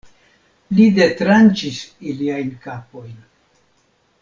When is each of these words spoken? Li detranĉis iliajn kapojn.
Li 0.77 0.87
detranĉis 0.99 1.83
iliajn 2.13 2.51
kapojn. 2.65 3.15